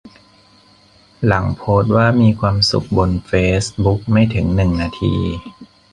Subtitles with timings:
[1.25, 3.31] หลังโพสต์ว่า "มีความสุข" บนเฟ
[3.63, 5.15] ซบุ๊กไม่ถึงหนึ่งนาที